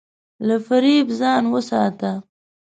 له 0.47 0.55
فریب 0.65 1.07
ځان 1.19 1.43
وساته. 1.53 2.11